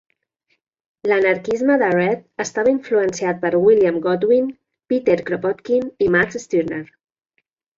[1.11, 4.49] L'anarquisme de Read estava influenciat per William Godwin,
[4.95, 6.83] Peter Kropotkin i Max Stirner.